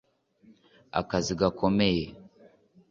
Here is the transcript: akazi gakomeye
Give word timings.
akazi 0.99 1.33
gakomeye 1.39 2.05